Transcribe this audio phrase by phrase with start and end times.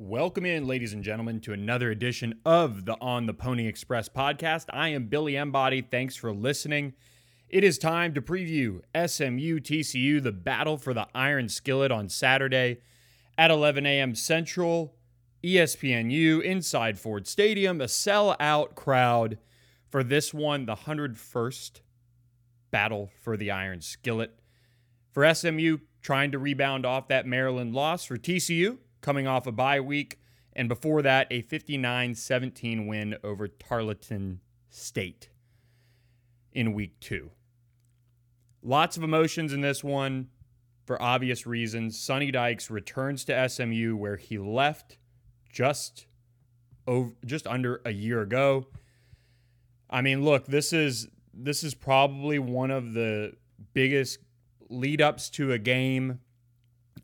[0.00, 4.66] Welcome in, ladies and gentlemen, to another edition of the On the Pony Express podcast.
[4.72, 5.82] I am Billy Embody.
[5.82, 6.92] Thanks for listening.
[7.48, 12.78] It is time to preview SMU TCU, the battle for the Iron Skillet on Saturday
[13.36, 14.14] at 11 a.m.
[14.14, 14.94] Central,
[15.42, 19.36] ESPNU inside Ford Stadium, a sellout crowd
[19.90, 21.80] for this one, the 101st
[22.70, 24.38] battle for the Iron Skillet.
[25.10, 28.04] For SMU, trying to rebound off that Maryland loss.
[28.04, 30.18] For TCU, coming off a bye week.
[30.54, 35.30] And before that, a 59 17 win over Tarleton State
[36.52, 37.30] in week two.
[38.62, 40.28] Lots of emotions in this one
[40.84, 41.98] for obvious reasons.
[41.98, 44.98] Sonny Dykes returns to SMU where he left
[45.52, 46.06] just
[46.86, 48.66] over just under a year ago.
[49.90, 53.34] I mean, look, this is this is probably one of the
[53.74, 54.18] biggest
[54.68, 56.20] lead ups to a game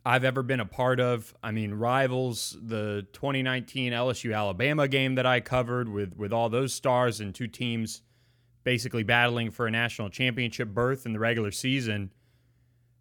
[0.06, 1.34] I've ever been a part of.
[1.42, 6.74] I mean, rivals the 2019 LSU Alabama game that I covered with with all those
[6.74, 8.02] stars and two teams
[8.64, 12.10] basically battling for a national championship berth in the regular season.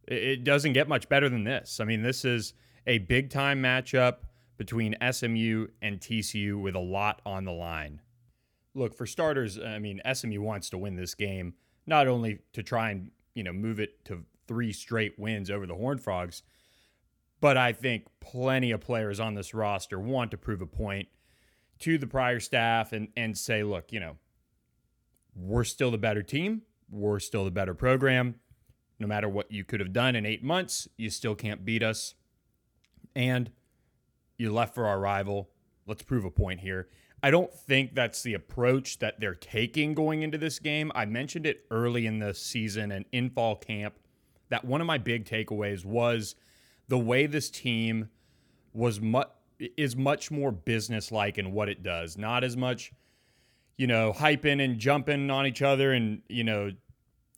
[0.08, 1.80] It doesn't get much better than this.
[1.80, 2.54] I mean, this is
[2.86, 4.18] a big time matchup
[4.58, 8.02] between SMU and TCU with a lot on the line.
[8.76, 11.54] Look, for starters, I mean, SMU wants to win this game,
[11.86, 15.76] not only to try and, you know, move it to three straight wins over the
[15.76, 16.44] Horned Frogs,
[17.44, 21.10] but I think plenty of players on this roster want to prove a point
[21.80, 24.16] to the prior staff and, and say, look, you know,
[25.36, 26.62] we're still the better team.
[26.90, 28.36] We're still the better program.
[28.98, 32.16] No matter what you could have done in eight months, you still can't beat us.
[33.14, 33.52] And
[34.38, 35.50] you left for our rival.
[35.86, 36.88] Let's prove a point here.
[37.22, 40.94] I don't think that's the approach that they're taking going into this game.
[40.96, 43.96] I mentioned it early in the season and in fall camp
[44.48, 46.36] that one of my big takeaways was–
[46.88, 48.10] the way this team
[48.74, 49.30] was much
[49.78, 52.18] is much more business-like in what it does.
[52.18, 52.92] Not as much,
[53.78, 56.72] you know, hyping and jumping on each other and you know,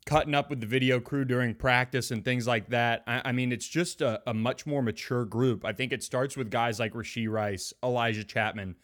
[0.06, 3.02] cutting up with the video crew during practice and things like that.
[3.06, 5.64] I, I mean, it's just a, a, much more mature group.
[5.64, 8.76] I think it starts with guys like Rashee Rice, Elijah Chapman,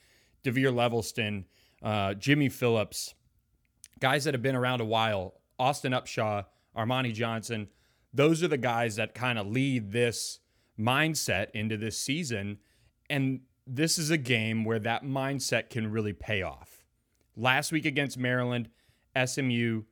[0.43, 1.45] DeVere Levelston,
[1.83, 3.15] uh, Jimmy Phillips,
[4.01, 5.35] guys that have been around a while.
[5.59, 6.45] Austin Upshaw,
[6.77, 7.69] Armani Johnson.
[8.13, 10.41] Those are the guys that kind of lead this
[10.79, 12.59] mindset into this season.
[13.09, 16.85] And this is a game where that mindset can really pay off.
[17.37, 18.69] Last week against Maryland,
[19.23, 19.83] SMU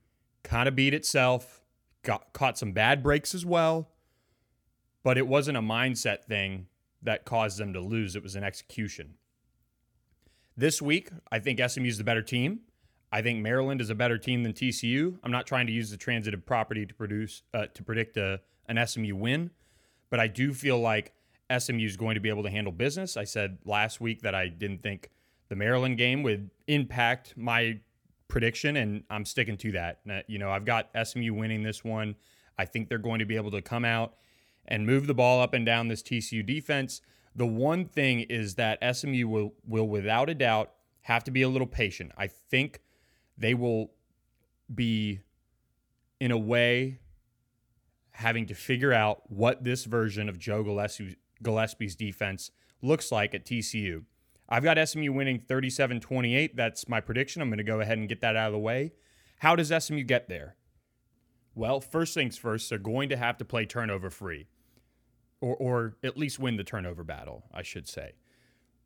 [0.42, 1.62] kind of beat itself,
[2.02, 3.90] got caught some bad breaks as well,
[5.02, 6.66] but it wasn't a mindset thing
[7.02, 8.16] that caused them to lose.
[8.16, 9.14] It was an execution.
[10.56, 12.60] This week, I think SMU is the better team.
[13.12, 15.18] I think Maryland is a better team than TCU.
[15.24, 18.86] I'm not trying to use the transitive property to produce uh, to predict a, an
[18.86, 19.50] SMU win,
[20.10, 21.14] but I do feel like
[21.56, 23.16] SMU is going to be able to handle business.
[23.16, 25.10] I said last week that I didn't think
[25.48, 27.80] the Maryland game would impact my
[28.28, 30.00] prediction, and I'm sticking to that.
[30.28, 32.14] You know, I've got SMU winning this one.
[32.58, 34.14] I think they're going to be able to come out
[34.66, 37.00] and move the ball up and down this TCU defense.
[37.34, 40.72] The one thing is that SMU will, will without a doubt
[41.02, 42.12] have to be a little patient.
[42.16, 42.80] I think
[43.36, 43.90] they will
[44.72, 45.20] be,
[46.20, 47.00] in a way,
[48.12, 52.50] having to figure out what this version of Joe Gillespie, Gillespie's defense
[52.82, 54.04] looks like at TCU.
[54.48, 56.56] I've got SMU winning 37 28.
[56.56, 57.40] That's my prediction.
[57.40, 58.92] I'm going to go ahead and get that out of the way.
[59.38, 60.56] How does SMU get there?
[61.54, 64.46] Well, first things first, they're going to have to play turnover free,
[65.40, 68.12] or, or at least win the turnover battle, I should say.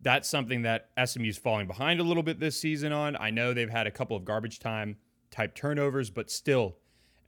[0.00, 3.16] That's something that SMU is falling behind a little bit this season on.
[3.16, 4.96] I know they've had a couple of garbage time
[5.30, 6.76] type turnovers, but still,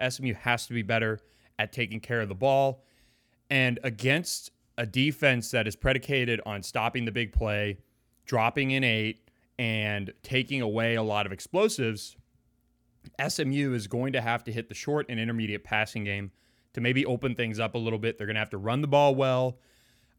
[0.07, 1.21] SMU has to be better
[1.59, 2.83] at taking care of the ball.
[3.51, 7.79] And against a defense that is predicated on stopping the big play,
[8.27, 9.29] dropping in eight,
[9.59, 12.17] and taking away a lot of explosives,
[13.27, 16.31] SMU is going to have to hit the short and intermediate passing game
[16.75, 18.19] to maybe open things up a little bit.
[18.19, 19.59] They're going to have to run the ball well.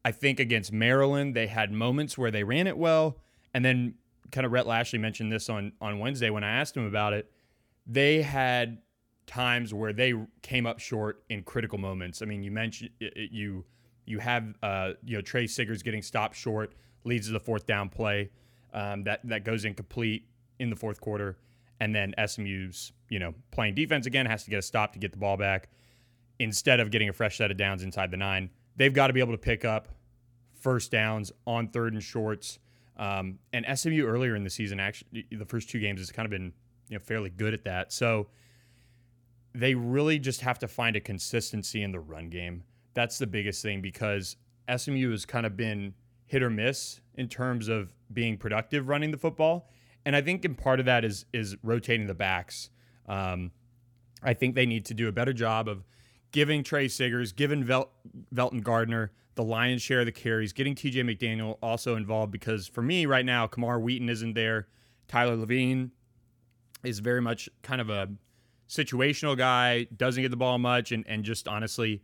[0.04, 3.18] I think against Maryland, they had moments where they ran it well.
[3.54, 3.94] And then
[4.32, 7.30] kind of Rhett Lashlee mentioned this on, on Wednesday when I asked him about it.
[7.86, 8.78] They had
[9.28, 12.22] times where they came up short in critical moments.
[12.22, 13.64] I mean, you mentioned you
[14.04, 16.72] you have uh, you know Tre Siggers getting stopped short
[17.04, 18.30] leads to the fourth down play
[18.72, 20.26] um, that that goes incomplete
[20.58, 21.38] in the fourth quarter,
[21.78, 25.12] and then SMU's you know playing defense again has to get a stop to get
[25.12, 25.68] the ball back
[26.40, 28.50] instead of getting a fresh set of downs inside the nine.
[28.76, 29.88] They've got to be able to pick up
[30.54, 32.58] first downs on third and shorts.
[32.96, 36.30] Um, and SMU earlier in the season, actually, the first two games has kind of
[36.30, 36.52] been
[36.88, 37.92] you know fairly good at that.
[37.92, 38.28] So
[39.58, 42.62] they really just have to find a consistency in the run game.
[42.94, 44.36] That's the biggest thing because
[44.74, 45.94] SMU has kind of been
[46.26, 49.68] hit or miss in terms of being productive running the football.
[50.06, 52.70] And I think in part of that is is rotating the backs.
[53.08, 53.50] Um,
[54.22, 55.84] I think they need to do a better job of
[56.30, 57.90] giving Tre Siggers, giving Vel-
[58.32, 62.82] Velton Gardner the lion's share of the carries, getting TJ McDaniel also involved because for
[62.82, 64.68] me right now, Camar Wheaton isn't there.
[65.08, 65.90] Tyler Lavine
[66.84, 68.08] is very much kind of a
[68.68, 72.02] situational guy, doesn't get the ball much, and, and just honestly,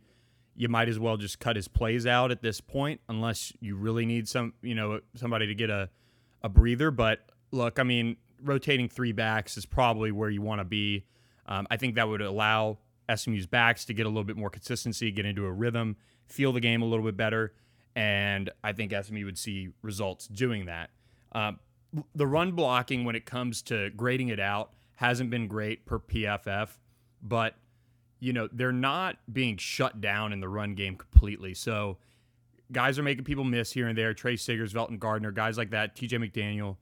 [0.55, 4.05] you might as well just cut his plays out at this point, unless you really
[4.05, 5.89] need some, you know, somebody to get a,
[6.41, 6.91] a breather.
[6.91, 7.19] But
[7.51, 11.05] look, I mean, rotating three backs is probably where you want to be.
[11.45, 12.79] Um, I think that would allow
[13.13, 16.59] SMU's backs to get a little bit more consistency, get into a rhythm, feel the
[16.59, 17.53] game a little bit better,
[17.95, 20.89] and I think SMU would see results doing that.
[21.33, 21.59] Um,
[22.15, 26.69] the run blocking when it comes to grading it out hasn't been great per PFF,
[27.21, 27.55] but
[28.19, 31.53] you know they're not being shut down in the run game completely.
[31.53, 31.97] So
[32.71, 34.13] guys are making people miss here and there.
[34.13, 36.77] Tre Siggers, Velton Gardner, guys like that, TJ McDaniel.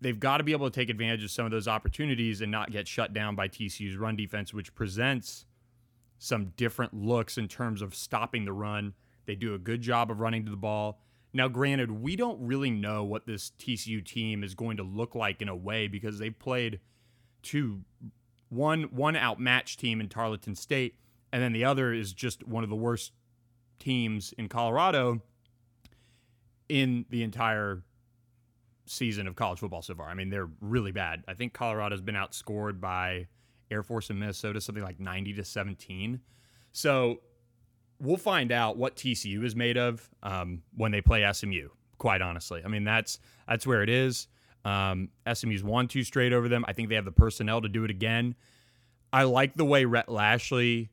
[0.00, 2.70] They've got to be able to take advantage of some of those opportunities and not
[2.70, 5.44] get shut down by TCU's run defense, which presents
[6.18, 8.94] some different looks in terms of stopping the run.
[9.26, 11.00] They do a good job of running to the ball.
[11.32, 15.42] Now, granted, we don't really know what this TCU team is going to look like
[15.42, 16.80] in a way because they've played
[17.42, 17.82] two
[18.48, 20.96] one one outmatched team in Tarleton State,
[21.32, 23.12] and then the other is just one of the worst
[23.78, 25.22] teams in Colorado
[26.68, 27.82] in the entire
[28.86, 30.08] season of college football so far.
[30.08, 31.22] I mean, they're really bad.
[31.28, 33.28] I think Colorado's been outscored by
[33.70, 36.20] Air Force and Minnesota something like 90 to 17.
[36.72, 37.20] So
[38.00, 41.68] we'll find out what TCU is made of um, when they play SMU.
[41.98, 43.18] Quite honestly, I mean that's
[43.48, 44.28] that's where it is.
[44.64, 46.64] Um, SMU's won two straight over them.
[46.68, 48.34] I think they have the personnel to do it again.
[49.12, 50.90] I like the way Rhett Lashlee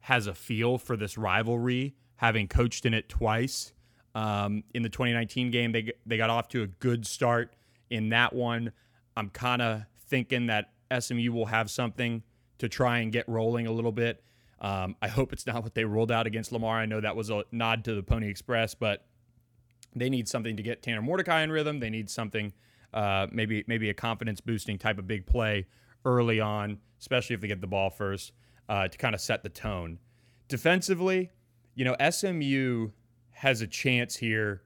[0.00, 3.72] has a feel for this rivalry, having coached in it twice.
[4.14, 7.54] Um, in the 2019 game, they they got off to a good start
[7.90, 8.72] in that one.
[9.16, 12.22] I'm kind of thinking that SMU will have something
[12.58, 14.22] to try and get rolling a little bit.
[14.60, 16.78] Um, I hope it's not what they rolled out against Lamar.
[16.78, 19.06] I know that was a nod to the Pony Express, but
[19.94, 21.80] they need something to get Tanner Mordecai in rhythm.
[21.80, 22.52] They need something
[22.94, 25.66] uh, maybe maybe a confidence boosting type of big play
[26.04, 28.32] early on, especially if they get the ball first
[28.68, 29.98] uh, to kind of set the tone.
[30.48, 31.30] Defensively,
[31.74, 32.90] you know, SMU
[33.30, 34.62] has a chance here.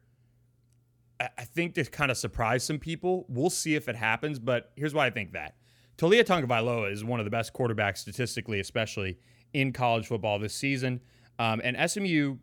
[1.20, 3.26] I think to kind of surprise some people.
[3.28, 5.54] We'll see if it happens, but here's why I think that.
[5.96, 9.18] Taulia Tagovailoa is one of the best quarterbacks statistically, especially
[9.52, 11.00] in college football this season.
[11.38, 12.38] Um, and SMU,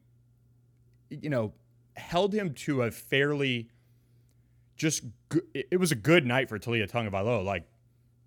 [1.10, 1.54] you know,
[1.96, 3.70] held him to a fairly
[4.80, 5.04] just
[5.54, 7.44] it was a good night for Taulia Tagovailoa.
[7.44, 7.68] Like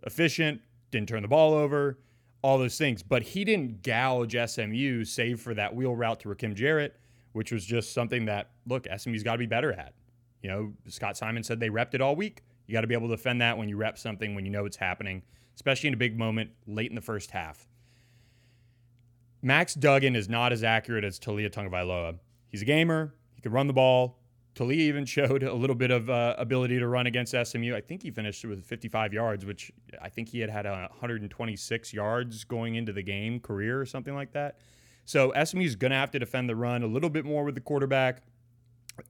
[0.05, 0.61] efficient,
[0.91, 1.99] didn't turn the ball over,
[2.43, 3.03] all those things.
[3.03, 6.95] But he didn't gouge SMU, save for that wheel route to Rakim Jarrett,
[7.33, 9.95] which was just something that look SMU's got to be better at.
[10.43, 12.43] You know, Scott Symons said they repped it all week.
[12.67, 14.67] You got to be able to defend that when you rep something when you know
[14.67, 15.23] it's happening,
[15.55, 17.67] especially in a big moment late in the first half.
[19.41, 22.19] Max Duggan is not as accurate as Taulia Tagovailoa.
[22.49, 23.15] He's a gamer.
[23.35, 24.22] He can run the ball.
[24.55, 27.75] Taulia even showed a little bit of uh, ability to run against SMU.
[27.75, 32.45] I think he finished with 55 yards, which I think he had had 126 yards
[32.45, 34.59] going into the game career or something like that.
[35.05, 37.55] So SMU is going to have to defend the run a little bit more with
[37.55, 38.23] the quarterback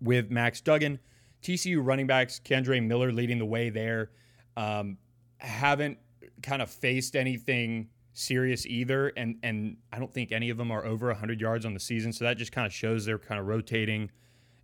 [0.01, 0.99] with Max Duggan.
[1.43, 4.11] TCU running backs, Kendre Miller leading the way there,
[4.57, 4.97] um,
[5.39, 5.99] haven't
[6.43, 10.85] kind of faced anything serious either, and and I don't think any of them are
[10.85, 12.13] over 100 yards on the season.
[12.13, 14.11] So that just kind of shows they're kind of rotating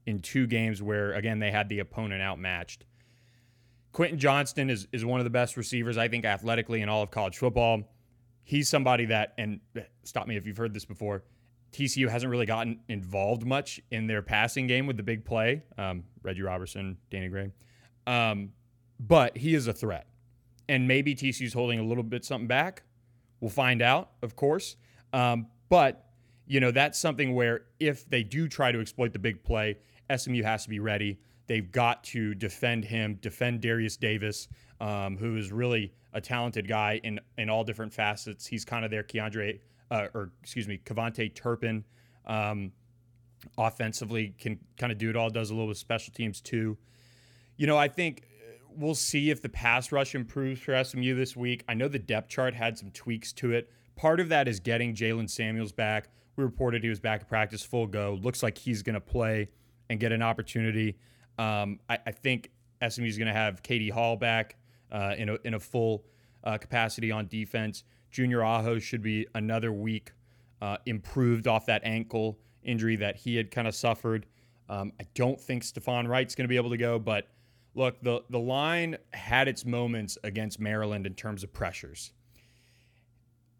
[0.08, 2.86] in two games where, again, they had the opponent outmatched.
[3.92, 7.10] Quentin Johnston is, is one of the best receivers, I think, athletically in all of
[7.10, 7.82] college football.
[8.42, 9.60] He's somebody that, and
[10.04, 11.24] stop me if you've heard this before,
[11.72, 15.62] TCU hasn't really gotten involved much in their passing game with the big play.
[15.76, 17.52] Um, Reggie Robertson, Danny Gray.
[18.06, 18.52] Um,
[18.98, 20.06] but he is a threat.
[20.70, 22.84] And maybe TCU's holding a little bit something back.
[23.40, 24.76] We'll find out, of course.
[25.12, 26.06] Um, but,
[26.46, 29.76] you know, that's something where if they do try to exploit the big play,
[30.14, 31.18] SMU has to be ready.
[31.46, 34.48] They've got to defend him, defend Derius Davis,
[34.80, 38.46] um, who is really a talented guy in in all different facets.
[38.46, 39.60] He's kind of their Keandre,
[39.90, 41.84] uh, or excuse me, KaVontae Turpin.
[42.26, 42.72] Um,
[43.56, 45.30] offensively, can kind of do it all.
[45.30, 46.76] Does a little with special teams too.
[47.56, 48.24] You know, I think
[48.76, 51.64] we'll see if the pass rush improves for SMU this week.
[51.68, 53.70] I know the depth chart had some tweaks to it.
[53.96, 56.08] Part of that is getting Jalen Samuels back.
[56.36, 58.18] We reported he was back at practice full go.
[58.22, 59.48] Looks like he's going to play
[59.90, 60.96] and get an opportunity.
[61.38, 62.50] Um, I, I, think
[62.86, 64.56] SMU is going to have Katie Hall back
[64.90, 66.04] uh, in, a, in a full
[66.44, 67.84] uh, capacity on defense.
[68.10, 70.12] Junior Aho should be another week
[70.60, 74.26] uh, improved off that ankle injury that he had kind of suffered.
[74.68, 77.28] Um, I don't think Stefan Wright's going to be able to go, but
[77.74, 82.12] look, the the line had its moments against Maryland in terms of pressures.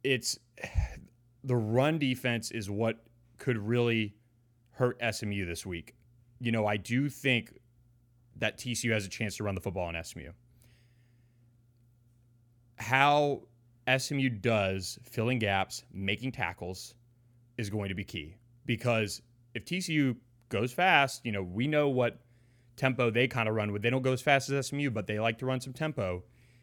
[0.05, 0.39] It's
[1.45, 2.99] the run defense is what
[3.39, 4.15] could really
[4.73, 5.95] hurt SMU this week.
[6.41, 7.59] You know, I do think
[8.37, 10.31] that TCU has a chance to run the football in SMU.
[12.77, 13.43] How
[13.97, 16.95] SMU does filling gaps, making tackles
[17.57, 19.23] is going to be key because
[19.55, 20.17] if TCU
[20.49, 22.21] goes fast, you know, we know what
[22.77, 23.83] tempo they kind of run with.
[23.83, 26.23] They don't go as fast as SMU, but they like to run some tempo.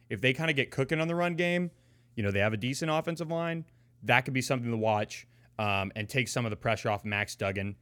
[0.10, 1.72] If they kind of get cooking on the run game,
[2.16, 3.66] you know, they have a decent offensive line.
[4.04, 5.28] That could be something to watch
[5.60, 7.76] um, and take some of the pressure off Max Duggan.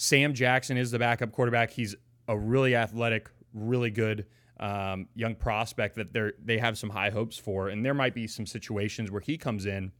[0.00, 1.72] Sam Jackson is the backup quarterback.
[1.72, 1.96] He's
[2.28, 4.26] a really athletic, really good
[4.60, 8.28] um, young prospect that they they have some high hopes for, and there might be
[8.28, 9.90] some situations where he comes in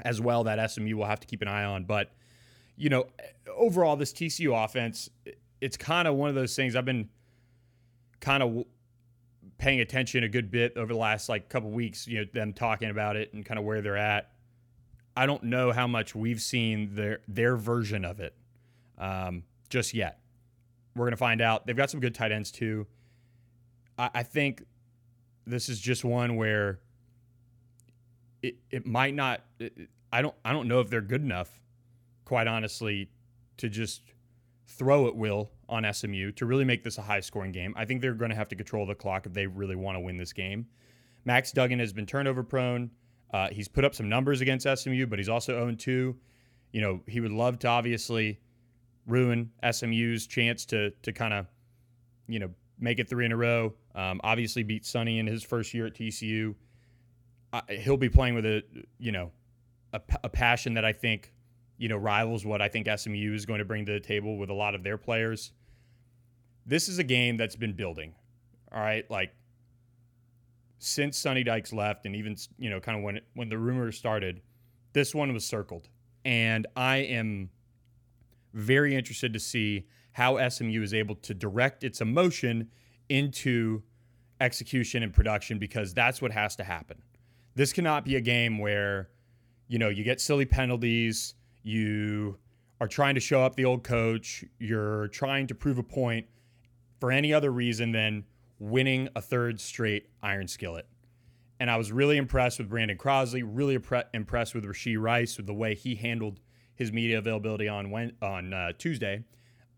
[0.00, 1.84] as well that SMU will have to keep an eye on.
[1.84, 2.10] But
[2.76, 3.06] you know,
[3.56, 5.08] overall, this TCU offense,
[5.60, 7.08] it's kind of one of those things I've been
[8.18, 8.64] kind of
[9.58, 12.08] paying attention a good bit over the last like couple weeks.
[12.08, 14.32] You know, them talking about it and kind of where they're at.
[15.16, 18.34] I don't know how much we've seen their their version of it
[19.00, 20.20] um, just yet.
[20.94, 21.66] We're gonna find out.
[21.66, 22.86] They've got some good tight ends too.
[23.98, 24.64] I, I think
[25.46, 26.78] this is just one where
[28.42, 29.42] it, it might not.
[29.58, 31.60] It, I don't I don't know if they're good enough,
[32.24, 33.10] quite honestly,
[33.56, 34.02] to just
[34.66, 37.74] throw at will on SMU to really make this a high scoring game.
[37.76, 40.00] I think they're going to have to control the clock if they really want to
[40.00, 40.66] win this game.
[41.24, 42.90] Max Duggan has been turnover prone.
[43.32, 46.16] Uh, he's put up some numbers against SMU, but he's also owned 2.
[46.72, 48.40] You know, he would love to obviously
[49.06, 51.46] ruin SMU's chance to to kind of,
[52.28, 53.74] you know, make it three in a row.
[53.94, 56.54] Um, obviously beat Sonny in his first year at TCU.
[57.52, 58.62] Uh, he'll be playing with a
[58.98, 59.30] you know
[59.92, 61.32] a, a, passion that I think
[61.78, 64.50] you know rivals what I think SMU is going to bring to the table with
[64.50, 65.52] a lot of their players.
[66.64, 68.14] This is a game that's been building.
[68.72, 69.34] All right, like
[70.78, 74.40] since Sonny Dykes left, and even you know kind of when when the rumors started,
[74.92, 75.88] this one was circled,
[76.24, 77.50] and I am
[78.52, 82.68] very interested to see how SMU is able to direct its emotion
[83.08, 83.82] into
[84.40, 87.02] execution and production because that's what has to happen.
[87.54, 89.10] This cannot be a game where,
[89.68, 92.38] you know, you get silly penalties, you
[92.80, 96.26] are trying to show up the old coach, you're trying to prove a point
[96.98, 98.24] for any other reason than
[98.58, 100.86] winning a third straight iron skillet.
[101.58, 103.78] And I was really impressed with Brandon Crosley, really
[104.14, 106.40] impressed with Rashee Rice with the way he handled
[106.80, 109.22] his media availability on when, on uh, Tuesday,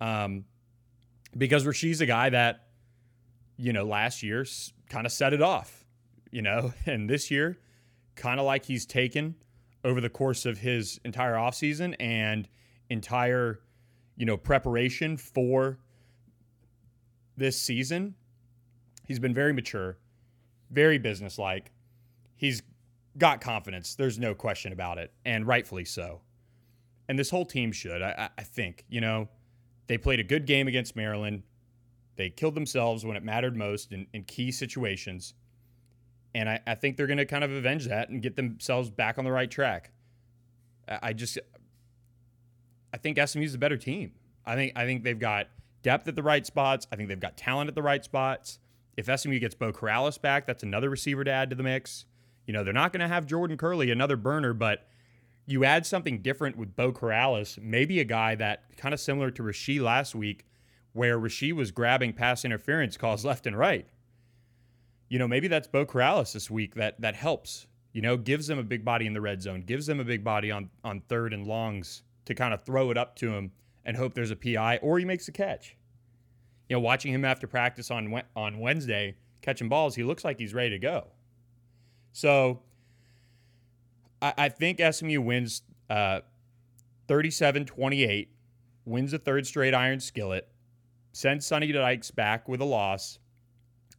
[0.01, 0.45] um,
[1.37, 2.69] because Rashee's a guy that
[3.57, 4.47] you know last year
[4.89, 5.85] kind of set it off,
[6.31, 7.59] you know, and this year
[8.15, 9.35] kind of like he's taken
[9.85, 12.49] over the course of his entire offseason and
[12.89, 13.59] entire
[14.17, 15.79] you know preparation for
[17.37, 18.15] this season
[19.09, 19.97] he's been very mature
[20.71, 21.71] very businesslike.
[22.35, 22.63] He's
[23.19, 23.95] got confidence.
[23.95, 26.23] There's no question about it and rightfully so
[27.09, 28.03] and this whole team should.
[28.03, 29.29] I, I think you know
[29.87, 31.43] they played a good game against Maryland.
[32.17, 35.35] They killed themselves when it mattered most in, in key situations.
[36.35, 39.19] And I, I think they're going to kind of avenge that and get themselves back
[39.19, 39.93] on the right track.
[40.89, 41.39] I just,
[42.93, 44.13] I think SMU's a better team.
[44.45, 45.49] I think I think they've got
[45.83, 46.87] depth at the right spots.
[46.93, 48.59] I think they've got talent at the right spots.
[48.97, 52.05] If SMU gets Bo Corrales back, that's another receiver to add to the mix.
[52.47, 54.87] You know, they're not going to have Jordan Kerley, another burner, but
[55.47, 59.43] you add something different with Bo Corrales, maybe a guy that kind of similar to
[59.43, 60.47] Rashee last week,
[60.93, 63.87] where Rashee was grabbing pass interference calls left and right.
[65.09, 67.67] You know, maybe that's Bo Corrales this week that that helps.
[67.93, 70.25] You know, gives them a big body in the red zone, gives them a big
[70.25, 73.53] body on on third and longs to kind of throw it up to him
[73.85, 75.77] and hope there's a PI or he makes a catch.
[76.69, 80.55] You know, watching him after practice on on Wednesday catching balls, he looks like he's
[80.55, 81.09] ready to go.
[82.13, 82.63] So
[84.23, 86.21] I, I think SMU wins uh,
[87.09, 88.31] 37 28,
[88.87, 90.49] wins a third straight iron skillet,
[91.13, 93.19] sends Sonny Dykes back with a loss.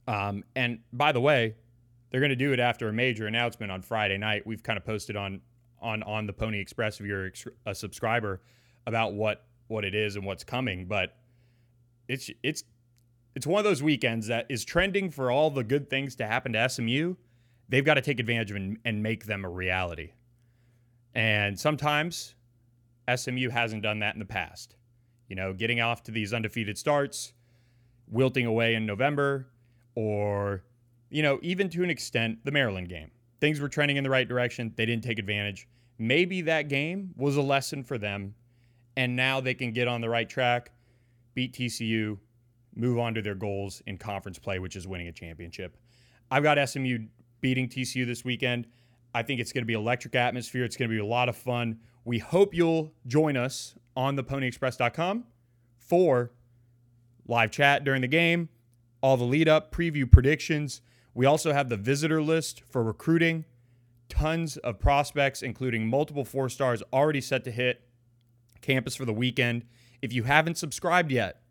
[0.07, 1.55] Um, and by the way,
[2.09, 4.47] they're going to do it after a major announcement on Friday night.
[4.47, 5.41] We've kind of posted on
[5.81, 7.31] on on the Pony Express if you're
[7.65, 8.41] a subscriber
[8.87, 10.85] about what what it is and what's coming.
[10.85, 11.17] But
[12.07, 12.63] it's it's
[13.35, 16.53] it's one of those weekends that is trending for all the good things to happen
[16.53, 17.15] to SMU
[17.73, 20.11] they've got to take advantage of and, and make them a reality.
[21.15, 22.35] And sometimes
[23.13, 24.75] SMU hasn't done that in the past.
[25.27, 27.33] You know, getting off to these undefeated starts,
[28.07, 29.47] wilting away in November,
[29.95, 30.63] or,
[31.09, 33.09] you know, even to an extent, the Maryland game.
[33.41, 34.71] Things were trending in the right direction.
[34.75, 35.67] They didn't take advantage.
[35.97, 38.35] Maybe that game was a lesson for them,
[38.95, 40.71] and now they can get on the right track.
[41.33, 42.19] beat TCU,
[42.75, 45.75] move on to their goals in conference play, which is winning a championship.
[46.29, 46.99] I've got SMU
[47.43, 48.65] beating TCU this weekend.
[49.13, 50.63] I think it's going to be electric atmosphere.
[50.63, 51.77] It's going to be a lot of fun.
[52.05, 55.25] We hope you'll join us on theponyexpress.com
[55.77, 56.31] for
[57.27, 58.49] live chat during the game,
[59.01, 60.81] all the lead up, preview predictions.
[61.13, 63.45] We also have the visitor list for recruiting,
[64.09, 67.81] tons of prospects, including multiple four stars already set to hit
[68.61, 69.65] campus for the weekend.
[70.01, 71.41] If you haven't subscribed yet,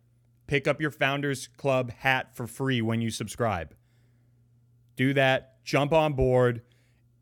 [0.47, 3.73] pick up your Founders Club hat for free when you subscribe.
[4.95, 6.61] Do that, jump on board,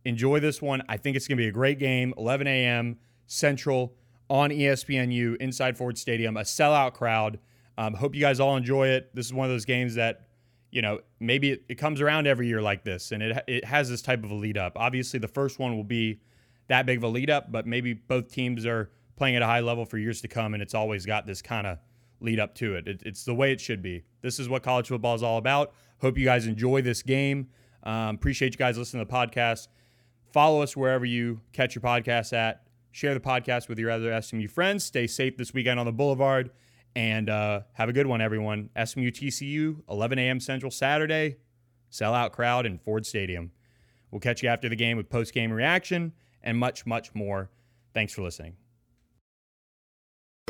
[0.05, 0.81] enjoy this one.
[0.89, 2.13] I think it's going to be a great game.
[2.17, 2.98] 11 a.m.
[3.27, 3.93] Central
[4.29, 7.39] on ESPNU inside Ford Stadium, a sellout crowd.
[7.77, 9.13] Um, hope you guys all enjoy it.
[9.13, 10.27] This is one of those games that,
[10.71, 13.89] you know, maybe it, it comes around every year like this, and it, it has
[13.89, 14.74] this type of a lead up.
[14.75, 16.21] Obviously, the first one will be
[16.67, 19.60] that big of a lead up, but maybe both teams are playing at a high
[19.60, 21.77] level for years to come, and it's always got this kind of
[22.21, 22.88] lead up to it.
[22.88, 23.01] it.
[23.05, 24.03] It's the way it should be.
[24.21, 25.74] This is what college football is all about.
[26.00, 27.50] Hope you guys enjoy this game.
[27.83, 29.67] Um, appreciate you guys listening to the podcast.
[30.31, 32.63] Follow us wherever you catch your podcasts at.
[32.91, 34.83] Share the podcast with your other SMU friends.
[34.83, 36.51] Stay safe this weekend on the Boulevard.
[36.95, 38.69] And uh, have a good one, everyone.
[38.75, 40.39] SMU TCU, 11 a.m.
[40.39, 41.38] Central Saturday.
[41.89, 43.51] Sellout crowd in Ford Stadium.
[44.11, 47.50] We'll catch you after the game with post game reaction and much, much more.
[47.93, 48.61] Thanks for listening.